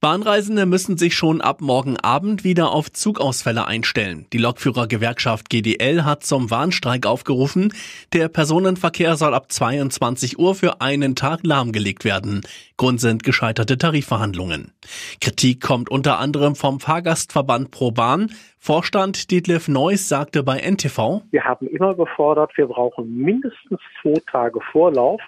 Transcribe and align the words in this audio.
Bahnreisende 0.00 0.64
müssen 0.64 0.96
sich 0.96 1.14
schon 1.14 1.42
ab 1.42 1.60
morgen 1.60 1.98
Abend 1.98 2.42
wieder 2.42 2.70
auf 2.70 2.90
Zugausfälle 2.90 3.66
einstellen. 3.66 4.24
Die 4.32 4.38
Lokführergewerkschaft 4.38 5.50
GDL 5.50 6.04
hat 6.04 6.24
zum 6.24 6.50
Warnstreik 6.50 7.04
aufgerufen. 7.04 7.74
Der 8.14 8.28
Personenverkehr 8.28 9.18
soll 9.18 9.34
ab 9.34 9.52
22 9.52 10.38
Uhr 10.38 10.54
für 10.54 10.80
einen 10.80 11.16
Tag 11.16 11.40
lahmgelegt 11.42 12.06
werden. 12.06 12.40
Grund 12.78 12.98
sind 12.98 13.24
gescheiterte 13.24 13.76
Tarifverhandlungen. 13.76 14.72
Kritik 15.20 15.60
kommt 15.60 15.90
unter 15.90 16.18
anderem 16.18 16.56
vom 16.56 16.80
Fahrgastverband 16.80 17.70
ProBahn. 17.70 18.32
Vorstand 18.62 19.30
Detlef 19.30 19.68
Neuss 19.68 20.06
sagte 20.06 20.42
bei 20.42 20.58
NTV, 20.58 21.22
Wir 21.30 21.44
haben 21.44 21.66
immer 21.66 21.94
gefordert, 21.94 22.52
wir 22.56 22.66
brauchen 22.66 23.16
mindestens 23.16 23.80
zwei 24.02 24.20
Tage 24.30 24.60
Vorlauf. 24.70 25.22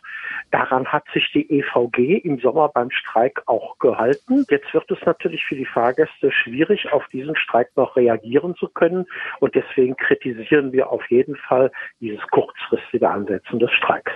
Daran 0.51 0.87
hat 0.87 1.05
sich 1.15 1.31
die 1.33 1.51
EVG 1.51 2.19
im 2.25 2.39
Sommer 2.41 2.69
beim 2.69 2.91
Streik 2.91 3.43
auch 3.47 3.79
gehalten. 3.79 4.45
Jetzt 4.51 4.75
wird 4.75 4.91
es 4.91 4.99
natürlich 5.07 5.43
für 5.47 5.57
die 5.57 5.65
Fahrgäste 5.65 6.31
schwierig, 6.31 6.93
auf 6.93 7.09
diesen 7.09 7.35
Streik 7.35 7.71
noch 7.75 7.97
reagieren 7.97 8.55
zu 8.57 8.69
können. 8.69 9.07
Und 9.41 9.55
deswegen 9.55 9.97
kritisieren 9.97 10.73
wir 10.73 10.91
auf 10.91 11.11
jeden 11.11 11.37
Fall 11.37 11.73
dieses 12.01 12.21
kurzfristige 12.33 13.09
Ansetzen 13.09 13.59
des 13.59 13.73
Streiks. 13.73 14.13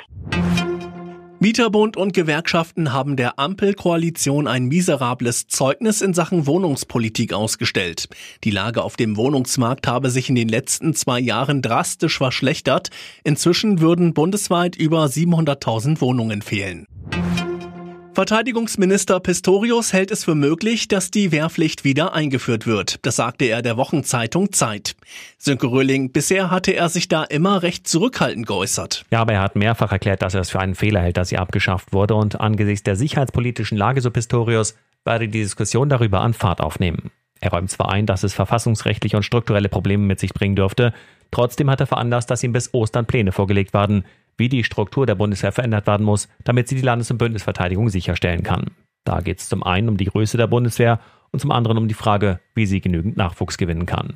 Mieterbund 1.39 1.99
und 1.99 2.15
Gewerkschaften 2.15 2.95
haben 2.95 3.15
der 3.15 3.39
Ampelkoalition 3.39 4.49
ein 4.49 4.67
miserables 4.67 5.49
Zeugnis 5.49 6.01
in 6.01 6.15
Sachen 6.15 6.47
Wohnungspolitik 6.47 7.35
ausgestellt. 7.35 8.09
Die 8.43 8.51
Lage 8.51 8.83
auf 8.83 8.97
dem 8.97 9.19
Wohnungsmarkt 9.19 9.87
habe 9.87 10.09
sich 10.09 10.31
in 10.31 10.35
den 10.35 10.49
letzten 10.49 10.95
zwei 10.95 11.21
Jahren 11.21 11.61
drastisch 11.61 12.17
verschlechtert. 12.17 12.89
Inzwischen 13.23 13.81
würden 13.81 14.15
bundesweit 14.15 14.77
über 14.77 15.05
700.000 15.05 16.01
Wohnungen 16.01 16.41
fehlen. 16.41 16.87
Verteidigungsminister 18.17 19.21
Pistorius 19.21 19.93
hält 19.93 20.11
es 20.11 20.25
für 20.25 20.35
möglich, 20.35 20.89
dass 20.89 21.11
die 21.11 21.33
Wehrpflicht 21.33 21.85
wieder 21.85 22.15
eingeführt 22.15 22.67
wird. 22.67 22.99
Das 23.05 23.17
sagte 23.17 23.45
er 23.45 23.61
der 23.61 23.77
Wochenzeitung 23.77 24.55
Zeit. 24.55 24.97
Sönke 25.37 25.67
Röhling, 25.67 26.13
bisher 26.13 26.51
hatte 26.51 26.73
er 26.73 26.89
sich 26.89 27.09
da 27.09 27.25
immer 27.25 27.63
recht 27.63 27.87
zurückhaltend 27.87 28.47
geäußert. 28.47 29.05
Ja, 29.11 29.21
aber 29.21 29.35
er 29.35 29.43
hat 29.43 29.55
mehrfach 29.55 29.93
erklärt, 29.93 30.23
dass 30.23 30.33
er 30.33 30.41
es 30.41 30.49
für 30.49 30.61
einen 30.61 30.75
Fehler 30.75 31.03
hält, 31.03 31.19
dass 31.19 31.29
sie 31.29 31.37
abgeschafft 31.37 31.93
wurde 31.93 32.15
und 32.15 32.41
angesichts 32.41 32.85
der 32.85 32.97
sicherheitspolitischen 32.97 33.77
Lage, 33.77 34.01
so 34.01 34.11
Pistorius, 34.11 34.77
werde 35.05 35.29
die 35.29 35.43
Diskussion 35.43 35.91
darüber 35.91 36.23
an 36.23 36.33
Fahrt 36.33 36.63
aufnehmen. 36.63 37.11
Er 37.41 37.51
räumt 37.51 37.71
zwar 37.71 37.91
ein, 37.91 38.07
dass 38.07 38.23
es 38.23 38.35
verfassungsrechtliche 38.35 39.17
und 39.17 39.23
strukturelle 39.23 39.69
Probleme 39.69 40.05
mit 40.05 40.21
sich 40.21 40.33
bringen 40.33 40.57
dürfte, 40.57 40.93
trotzdem 41.31 41.71
hat 41.71 41.81
er 41.81 41.87
veranlasst, 41.87 42.31
dass 42.31 42.43
ihm 42.43 42.53
bis 42.53 42.73
Ostern 42.73 43.07
Pläne 43.07 43.33
vorgelegt 43.33 43.75
werden, 43.75 44.05
wie 44.39 44.49
die 44.49 44.65
Struktur 44.65 45.07
der 45.07 45.15
Bundeswehr 45.15 45.53
verändert 45.53 45.87
werden 45.87 46.05
muss, 46.05 46.29
damit 46.45 46.69
sie 46.69 46.77
die 46.77 46.83
Landes- 46.83 47.11
und 47.11 47.19
Bündnisverteidigung 47.19 47.89
sicherstellen 47.89 48.43
kann. 48.43 48.71
Da 49.05 49.21
geht 49.21 49.39
es 49.39 49.49
zum 49.49 49.63
einen 49.63 49.89
um 49.89 49.97
die 49.97 50.07
Größe 50.07 50.37
der 50.37 50.47
Bundeswehr 50.47 51.01
und 51.31 51.41
zum 51.41 51.53
anderen 51.53 51.79
um 51.79 51.89
die 51.89 51.95
Frage, 51.95 52.41
wie 52.55 52.67
sie 52.67 52.81
genügend 52.81 53.17
Nachwuchs 53.17 53.59
gewinnen 53.59 53.87
kann. 53.87 54.15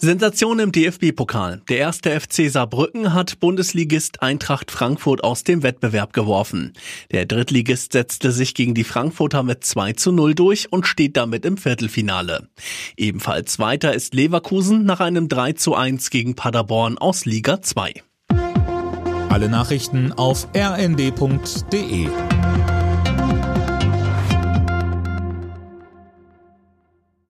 Sensation 0.00 0.60
im 0.60 0.70
DFB-Pokal. 0.70 1.62
Der 1.68 1.78
erste 1.78 2.18
FC 2.18 2.48
Saarbrücken 2.48 3.14
hat 3.14 3.40
Bundesligist 3.40 4.22
Eintracht 4.22 4.70
Frankfurt 4.70 5.24
aus 5.24 5.42
dem 5.42 5.64
Wettbewerb 5.64 6.12
geworfen. 6.12 6.72
Der 7.10 7.26
Drittligist 7.26 7.92
setzte 7.92 8.30
sich 8.30 8.54
gegen 8.54 8.74
die 8.74 8.84
Frankfurter 8.84 9.42
mit 9.42 9.64
2 9.64 9.94
zu 9.94 10.12
0 10.12 10.36
durch 10.36 10.72
und 10.72 10.86
steht 10.86 11.16
damit 11.16 11.44
im 11.44 11.56
Viertelfinale. 11.56 12.48
Ebenfalls 12.96 13.58
weiter 13.58 13.92
ist 13.92 14.14
Leverkusen 14.14 14.84
nach 14.84 15.00
einem 15.00 15.28
3 15.28 15.54
zu 15.54 15.74
1 15.74 16.10
gegen 16.10 16.36
Paderborn 16.36 16.96
aus 16.96 17.24
Liga 17.24 17.60
2. 17.60 17.94
Alle 19.28 19.48
Nachrichten 19.48 20.12
auf 20.12 20.46
rnd.de 20.56 22.08